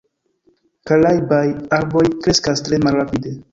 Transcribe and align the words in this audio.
Karajbaj 0.91 1.43
arboj 1.79 2.05
kreskas 2.25 2.67
tre 2.71 2.83
malrapide. 2.89 3.39